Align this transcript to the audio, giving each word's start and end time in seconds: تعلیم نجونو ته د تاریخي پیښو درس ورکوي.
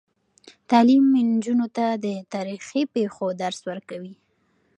تعلیم 0.69 1.03
نجونو 1.33 1.67
ته 1.75 1.85
د 2.05 2.05
تاریخي 2.33 2.81
پیښو 2.95 3.25
درس 3.41 3.59
ورکوي. 3.69 4.13